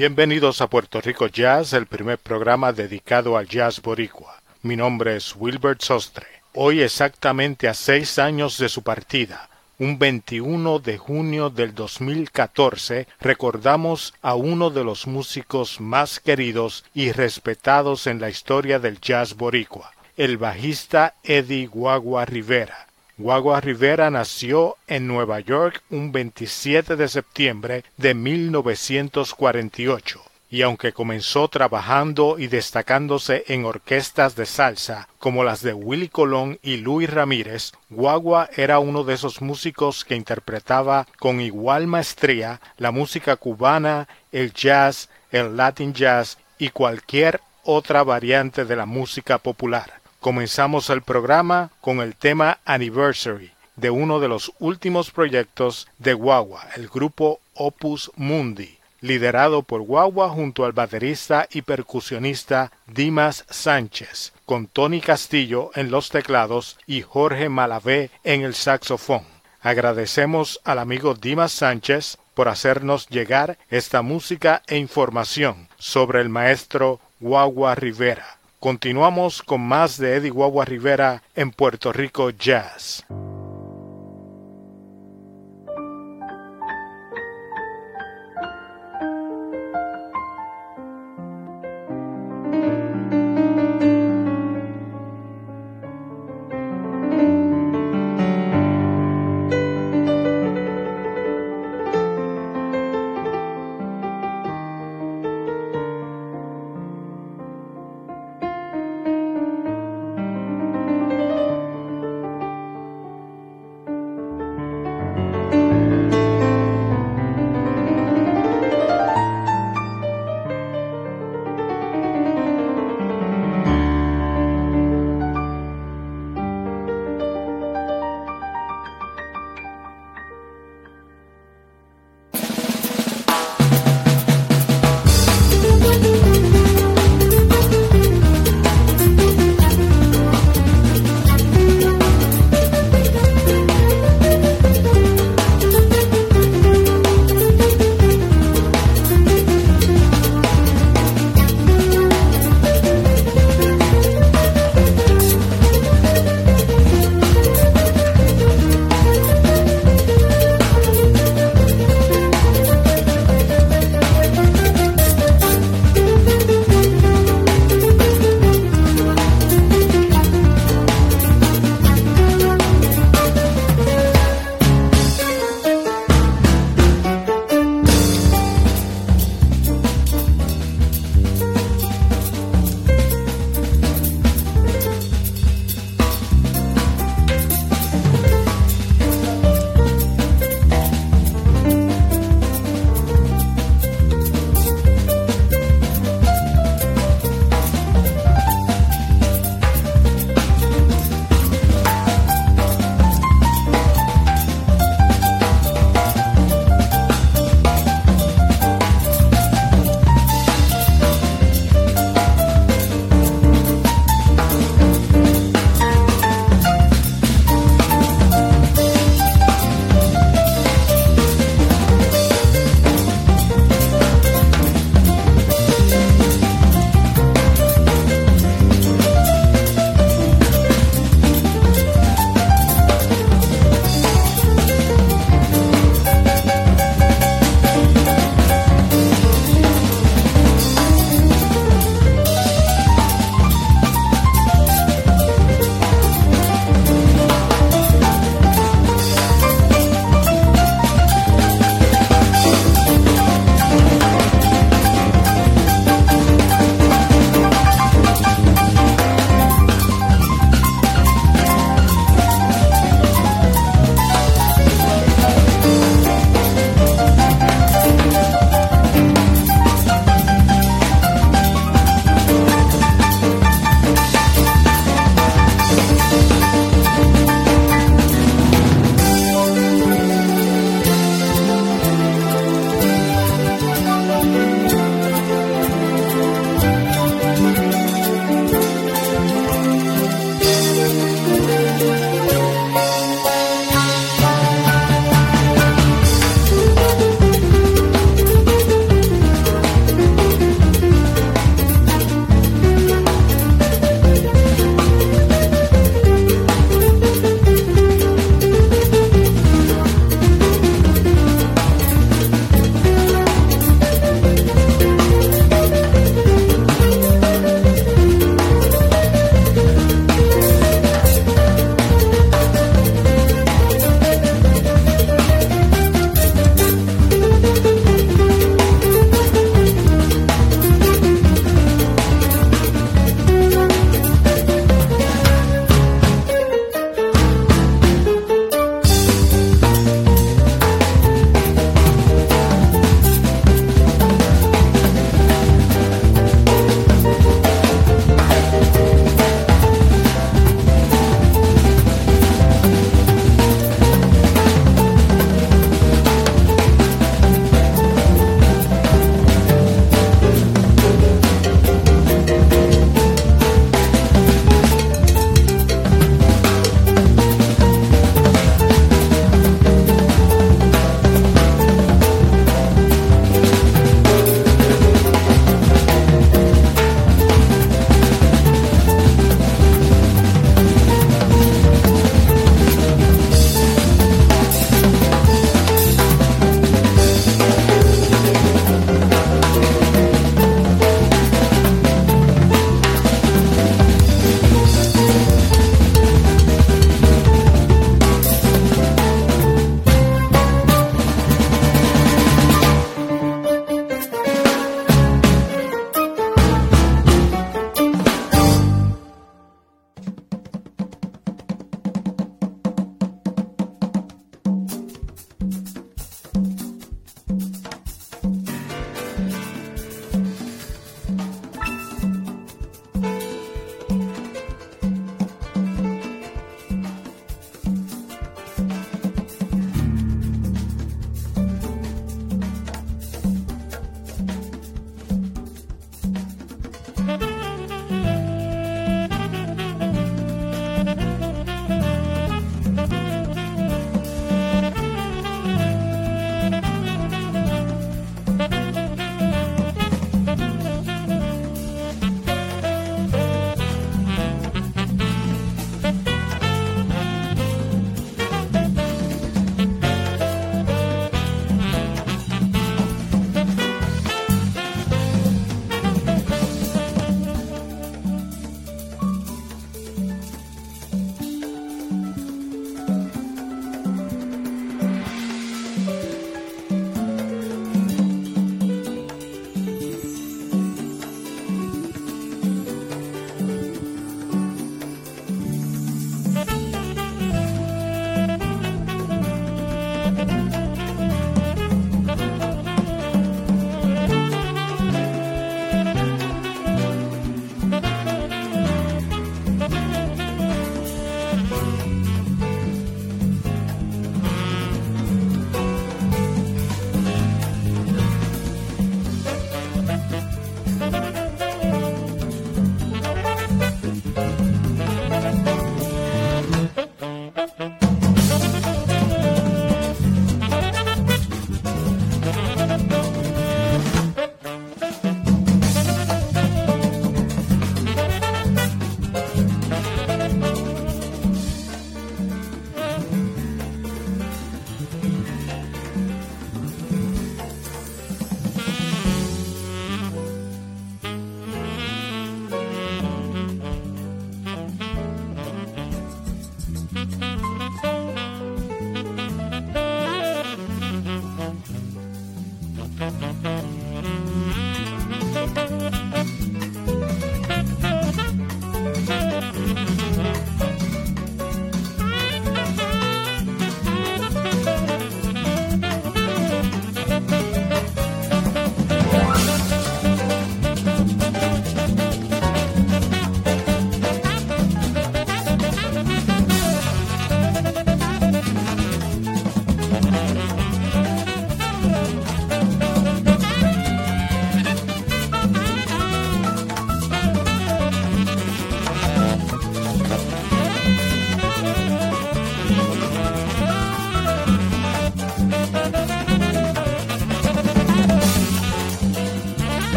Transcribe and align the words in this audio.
Bienvenidos 0.00 0.62
a 0.62 0.66
Puerto 0.66 0.98
Rico 1.02 1.26
Jazz, 1.26 1.74
el 1.74 1.84
primer 1.84 2.16
programa 2.16 2.72
dedicado 2.72 3.36
al 3.36 3.46
jazz 3.46 3.82
boricua. 3.82 4.40
Mi 4.62 4.74
nombre 4.74 5.14
es 5.14 5.36
Wilbert 5.36 5.82
Sostre. 5.82 6.26
Hoy 6.54 6.80
exactamente 6.80 7.68
a 7.68 7.74
seis 7.74 8.18
años 8.18 8.56
de 8.56 8.70
su 8.70 8.82
partida, 8.82 9.50
un 9.78 9.98
21 9.98 10.78
de 10.78 10.96
junio 10.96 11.50
del 11.50 11.74
2014, 11.74 13.08
recordamos 13.20 14.14
a 14.22 14.36
uno 14.36 14.70
de 14.70 14.84
los 14.84 15.06
músicos 15.06 15.82
más 15.82 16.18
queridos 16.18 16.86
y 16.94 17.12
respetados 17.12 18.06
en 18.06 18.22
la 18.22 18.30
historia 18.30 18.78
del 18.78 19.02
jazz 19.02 19.36
boricua, 19.36 19.92
el 20.16 20.38
bajista 20.38 21.16
Eddie 21.24 21.66
Guagua 21.66 22.24
Rivera 22.24 22.86
Guagua 23.20 23.60
Rivera 23.60 24.10
nació 24.10 24.78
en 24.86 25.06
Nueva 25.06 25.40
York 25.40 25.82
un 25.90 26.10
27 26.10 26.96
de 26.96 27.06
septiembre 27.06 27.84
de 27.98 28.14
1948 28.14 30.22
y 30.48 30.62
aunque 30.62 30.94
comenzó 30.94 31.46
trabajando 31.48 32.38
y 32.38 32.46
destacándose 32.46 33.44
en 33.48 33.66
orquestas 33.66 34.36
de 34.36 34.46
salsa 34.46 35.06
como 35.18 35.44
las 35.44 35.60
de 35.60 35.74
Willy 35.74 36.08
Colón 36.08 36.58
y 36.62 36.78
Luis 36.78 37.10
Ramírez, 37.10 37.72
Guagua 37.90 38.48
era 38.56 38.78
uno 38.78 39.04
de 39.04 39.12
esos 39.12 39.42
músicos 39.42 40.06
que 40.06 40.16
interpretaba 40.16 41.06
con 41.18 41.42
igual 41.42 41.86
maestría 41.86 42.62
la 42.78 42.90
música 42.90 43.36
cubana, 43.36 44.08
el 44.32 44.54
jazz, 44.54 45.10
el 45.30 45.58
latin 45.58 45.92
jazz 45.92 46.38
y 46.58 46.70
cualquier 46.70 47.42
otra 47.64 48.02
variante 48.02 48.64
de 48.64 48.76
la 48.76 48.86
música 48.86 49.36
popular. 49.36 49.99
Comenzamos 50.20 50.90
el 50.90 51.00
programa 51.00 51.70
con 51.80 52.00
el 52.00 52.14
tema 52.14 52.58
Anniversary 52.66 53.52
de 53.76 53.88
uno 53.88 54.20
de 54.20 54.28
los 54.28 54.52
últimos 54.58 55.10
proyectos 55.10 55.88
de 55.96 56.12
Guagua, 56.12 56.68
el 56.76 56.88
grupo 56.88 57.40
Opus 57.54 58.12
Mundi, 58.16 58.76
liderado 59.00 59.62
por 59.62 59.80
Guagua 59.80 60.28
junto 60.28 60.66
al 60.66 60.72
baterista 60.72 61.48
y 61.50 61.62
percusionista 61.62 62.70
Dimas 62.86 63.46
Sánchez, 63.48 64.34
con 64.44 64.66
Tony 64.66 65.00
Castillo 65.00 65.70
en 65.74 65.90
los 65.90 66.10
teclados 66.10 66.76
y 66.86 67.00
Jorge 67.00 67.48
Malavé 67.48 68.10
en 68.22 68.42
el 68.42 68.54
saxofón. 68.54 69.24
Agradecemos 69.62 70.60
al 70.64 70.80
amigo 70.80 71.14
Dimas 71.14 71.52
Sánchez 71.52 72.18
por 72.34 72.48
hacernos 72.48 73.08
llegar 73.08 73.56
esta 73.70 74.02
música 74.02 74.62
e 74.66 74.76
información 74.76 75.68
sobre 75.78 76.20
el 76.20 76.28
maestro 76.28 77.00
Guagua 77.20 77.74
Rivera. 77.74 78.39
Continuamos 78.60 79.40
con 79.40 79.62
más 79.62 79.96
de 79.96 80.16
Eddie 80.16 80.28
Guagua 80.28 80.66
Rivera 80.66 81.22
en 81.34 81.50
Puerto 81.50 81.94
Rico 81.94 82.28
Jazz. 82.28 83.06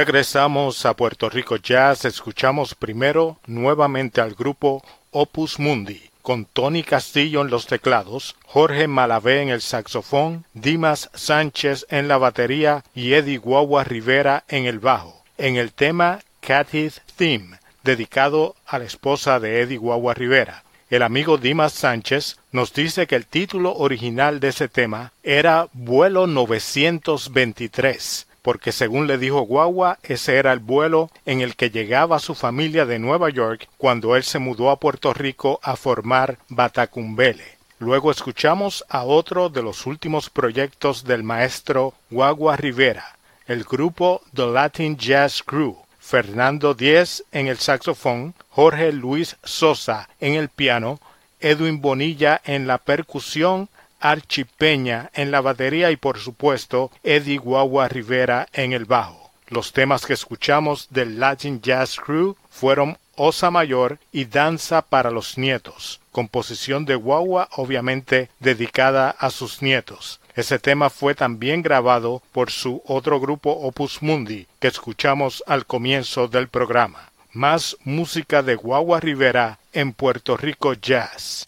Regresamos 0.00 0.86
a 0.86 0.94
Puerto 0.94 1.28
Rico 1.28 1.58
Jazz. 1.58 2.06
Escuchamos 2.06 2.74
primero 2.74 3.36
nuevamente 3.46 4.22
al 4.22 4.34
grupo 4.34 4.82
Opus 5.10 5.58
Mundi, 5.58 6.00
con 6.22 6.46
Tony 6.46 6.82
Castillo 6.82 7.42
en 7.42 7.50
los 7.50 7.66
teclados, 7.66 8.34
Jorge 8.46 8.88
Malavé 8.88 9.42
en 9.42 9.50
el 9.50 9.60
saxofón, 9.60 10.46
Dimas 10.54 11.10
Sánchez 11.12 11.84
en 11.90 12.08
la 12.08 12.16
batería 12.16 12.82
y 12.94 13.12
Eddie 13.12 13.36
Guagua 13.36 13.84
Rivera 13.84 14.44
en 14.48 14.64
el 14.64 14.78
bajo, 14.78 15.22
en 15.36 15.56
el 15.56 15.70
tema 15.70 16.20
Cathy's 16.40 17.02
Theme, 17.16 17.58
dedicado 17.84 18.56
a 18.66 18.78
la 18.78 18.86
esposa 18.86 19.38
de 19.38 19.60
Eddie 19.60 19.76
Guagua 19.76 20.14
Rivera. 20.14 20.64
El 20.88 21.02
amigo 21.02 21.36
Dimas 21.36 21.74
Sánchez 21.74 22.38
nos 22.52 22.72
dice 22.72 23.06
que 23.06 23.16
el 23.16 23.26
título 23.26 23.76
original 23.76 24.40
de 24.40 24.48
ese 24.48 24.68
tema 24.68 25.12
era 25.22 25.68
Vuelo 25.74 26.26
923 26.26 28.28
porque 28.42 28.72
según 28.72 29.06
le 29.06 29.18
dijo 29.18 29.40
Guagua, 29.42 29.98
ese 30.02 30.36
era 30.36 30.52
el 30.52 30.58
vuelo 30.58 31.10
en 31.26 31.40
el 31.40 31.56
que 31.56 31.70
llegaba 31.70 32.18
su 32.18 32.34
familia 32.34 32.86
de 32.86 32.98
Nueva 32.98 33.30
York 33.30 33.68
cuando 33.76 34.16
él 34.16 34.22
se 34.22 34.38
mudó 34.38 34.70
a 34.70 34.78
Puerto 34.78 35.12
Rico 35.12 35.60
a 35.62 35.76
formar 35.76 36.38
Batacumbele. 36.48 37.58
Luego 37.78 38.10
escuchamos 38.10 38.84
a 38.88 39.04
otro 39.04 39.48
de 39.48 39.62
los 39.62 39.86
últimos 39.86 40.28
proyectos 40.28 41.04
del 41.04 41.22
maestro 41.22 41.94
Guagua 42.10 42.56
Rivera, 42.56 43.16
el 43.46 43.64
grupo 43.64 44.20
The 44.34 44.46
Latin 44.46 44.96
Jazz 44.96 45.42
Crew, 45.42 45.76
Fernando 45.98 46.74
Díez 46.74 47.24
en 47.32 47.46
el 47.46 47.58
saxofón, 47.58 48.34
Jorge 48.50 48.92
Luis 48.92 49.36
Sosa 49.44 50.08
en 50.20 50.34
el 50.34 50.48
piano, 50.50 51.00
Edwin 51.40 51.80
Bonilla 51.80 52.40
en 52.44 52.66
la 52.66 52.78
percusión, 52.78 53.68
Archie 54.00 54.46
Peña 54.46 55.10
en 55.14 55.30
la 55.30 55.40
batería 55.40 55.90
y 55.90 55.96
por 55.96 56.18
supuesto 56.18 56.90
Eddie 57.02 57.38
Guagua 57.38 57.88
Rivera 57.88 58.48
en 58.52 58.72
el 58.72 58.86
bajo. 58.86 59.30
Los 59.48 59.72
temas 59.72 60.06
que 60.06 60.12
escuchamos 60.12 60.88
del 60.90 61.18
Latin 61.18 61.60
Jazz 61.60 61.96
Crew 61.96 62.36
fueron 62.50 62.96
Osa 63.16 63.50
Mayor 63.50 63.98
y 64.12 64.24
Danza 64.24 64.80
para 64.80 65.10
los 65.10 65.36
Nietos, 65.36 66.00
composición 66.12 66.84
de 66.84 66.94
Guagua 66.94 67.48
obviamente 67.52 68.30
dedicada 68.38 69.10
a 69.10 69.30
sus 69.30 69.60
nietos. 69.60 70.20
Ese 70.34 70.58
tema 70.58 70.88
fue 70.88 71.14
también 71.14 71.60
grabado 71.60 72.22
por 72.32 72.50
su 72.50 72.82
otro 72.86 73.20
grupo 73.20 73.50
Opus 73.50 74.00
Mundi, 74.02 74.46
que 74.58 74.68
escuchamos 74.68 75.42
al 75.46 75.66
comienzo 75.66 76.28
del 76.28 76.48
programa. 76.48 77.10
Más 77.32 77.76
música 77.84 78.42
de 78.42 78.54
Guagua 78.54 79.00
Rivera 79.00 79.58
en 79.72 79.92
Puerto 79.92 80.36
Rico 80.36 80.74
Jazz. 80.74 81.44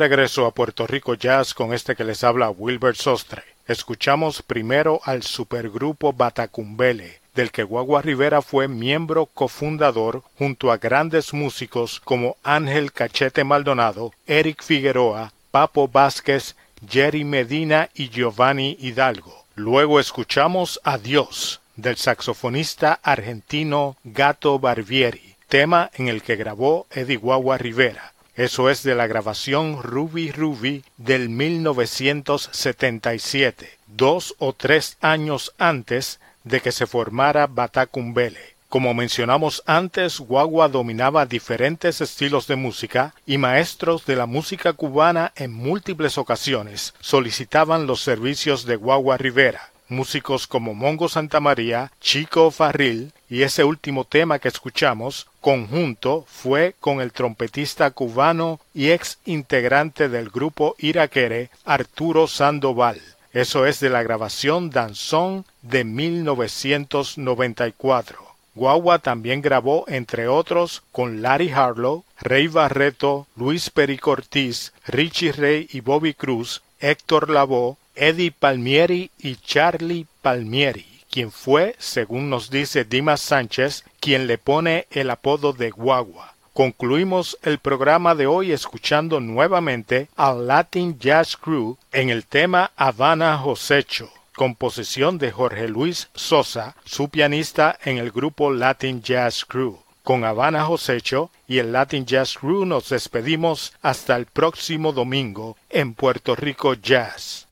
Regreso 0.00 0.46
a 0.46 0.50
Puerto 0.52 0.86
Rico 0.86 1.12
Jazz 1.12 1.52
con 1.52 1.74
este 1.74 1.94
que 1.94 2.04
les 2.04 2.24
habla 2.24 2.48
Wilbert 2.48 2.96
Sostre. 2.96 3.42
Escuchamos 3.68 4.40
primero 4.40 5.02
al 5.04 5.22
supergrupo 5.22 6.14
Batacumbele, 6.14 7.20
del 7.34 7.52
que 7.52 7.64
Guagua 7.64 8.00
Rivera 8.00 8.40
fue 8.40 8.66
miembro 8.66 9.26
cofundador 9.26 10.22
junto 10.38 10.72
a 10.72 10.78
grandes 10.78 11.34
músicos 11.34 12.00
como 12.00 12.38
Ángel 12.42 12.92
Cachete 12.92 13.44
Maldonado, 13.44 14.14
Eric 14.26 14.62
Figueroa, 14.62 15.34
Papo 15.50 15.86
Vázquez, 15.86 16.56
Jerry 16.88 17.24
Medina 17.24 17.90
y 17.94 18.08
Giovanni 18.08 18.78
Hidalgo. 18.80 19.44
Luego 19.54 20.00
escuchamos 20.00 20.80
Adiós 20.82 21.60
del 21.76 21.98
saxofonista 21.98 22.98
argentino 23.02 23.98
Gato 24.04 24.58
Barbieri, 24.58 25.36
tema 25.48 25.90
en 25.92 26.08
el 26.08 26.22
que 26.22 26.36
grabó 26.36 26.86
Eddie 26.90 27.18
Guagua 27.18 27.58
Rivera. 27.58 28.14
Eso 28.40 28.70
es 28.70 28.82
de 28.82 28.94
la 28.94 29.06
grabación 29.06 29.82
Ruby 29.82 30.32
Ruby 30.32 30.82
del 30.96 31.28
1977, 31.28 33.68
dos 33.86 34.34
o 34.38 34.54
tres 34.54 34.96
años 35.02 35.52
antes 35.58 36.20
de 36.44 36.62
que 36.62 36.72
se 36.72 36.86
formara 36.86 37.46
Batacumbele. 37.46 38.56
Como 38.70 38.94
mencionamos 38.94 39.62
antes, 39.66 40.20
Guagua 40.20 40.70
dominaba 40.70 41.26
diferentes 41.26 42.00
estilos 42.00 42.46
de 42.46 42.56
música 42.56 43.14
y 43.26 43.36
maestros 43.36 44.06
de 44.06 44.16
la 44.16 44.24
música 44.24 44.72
cubana 44.72 45.34
en 45.36 45.52
múltiples 45.52 46.16
ocasiones 46.16 46.94
solicitaban 46.98 47.86
los 47.86 48.00
servicios 48.00 48.64
de 48.64 48.76
Guagua 48.76 49.18
Rivera 49.18 49.70
músicos 49.90 50.46
como 50.46 50.74
Mongo 50.74 51.08
Santamaría, 51.08 51.90
Chico 52.00 52.50
Farril 52.50 53.12
y 53.28 53.42
ese 53.42 53.64
último 53.64 54.04
tema 54.04 54.38
que 54.38 54.48
escuchamos, 54.48 55.26
conjunto, 55.40 56.24
fue 56.28 56.74
con 56.80 57.00
el 57.00 57.12
trompetista 57.12 57.90
cubano 57.90 58.60
y 58.74 58.90
ex 58.90 59.18
integrante 59.24 60.08
del 60.08 60.30
grupo 60.30 60.74
Iraquere, 60.78 61.50
Arturo 61.64 62.26
Sandoval. 62.26 63.00
Eso 63.32 63.66
es 63.66 63.78
de 63.78 63.90
la 63.90 64.02
grabación 64.02 64.70
Danzón 64.70 65.44
de 65.62 65.84
1994. 65.84 68.18
Guagua 68.56 68.98
también 68.98 69.42
grabó, 69.42 69.84
entre 69.86 70.26
otros, 70.26 70.82
con 70.90 71.22
Larry 71.22 71.52
Harlow, 71.52 72.04
Rey 72.18 72.48
Barreto, 72.48 73.28
Luis 73.36 73.70
Perico 73.70 74.10
Ortiz, 74.10 74.72
Richie 74.86 75.30
Rey 75.32 75.68
y 75.70 75.78
Bobby 75.80 76.14
Cruz, 76.14 76.62
Héctor 76.80 77.30
Lavoe, 77.30 77.76
Eddie 78.00 78.32
Palmieri 78.32 79.10
y 79.18 79.36
Charlie 79.36 80.06
Palmieri, 80.22 80.86
quien 81.10 81.30
fue, 81.30 81.76
según 81.78 82.30
nos 82.30 82.48
dice 82.48 82.86
Dimas 82.86 83.20
Sánchez, 83.20 83.84
quien 84.00 84.26
le 84.26 84.38
pone 84.38 84.86
el 84.90 85.10
apodo 85.10 85.52
de 85.52 85.70
Guagua. 85.70 86.32
Concluimos 86.54 87.36
el 87.42 87.58
programa 87.58 88.14
de 88.14 88.26
hoy 88.26 88.52
escuchando 88.52 89.20
nuevamente 89.20 90.08
al 90.16 90.46
Latin 90.46 90.98
Jazz 90.98 91.36
Crew 91.36 91.76
en 91.92 92.08
el 92.08 92.24
tema 92.24 92.70
Habana 92.74 93.36
Josecho, 93.36 94.10
composición 94.34 95.18
de 95.18 95.30
Jorge 95.30 95.68
Luis 95.68 96.08
Sosa, 96.14 96.76
su 96.86 97.10
pianista 97.10 97.78
en 97.84 97.98
el 97.98 98.12
grupo 98.12 98.50
Latin 98.50 99.02
Jazz 99.02 99.44
Crew. 99.44 99.78
Con 100.02 100.24
Habana 100.24 100.64
Josecho 100.64 101.30
y 101.46 101.58
el 101.58 101.72
Latin 101.72 102.06
Jazz 102.06 102.38
Crew 102.38 102.64
nos 102.64 102.88
despedimos 102.88 103.74
hasta 103.82 104.16
el 104.16 104.24
próximo 104.24 104.94
domingo 104.94 105.58
en 105.68 105.92
Puerto 105.92 106.34
Rico 106.34 106.72
Jazz. 106.72 107.46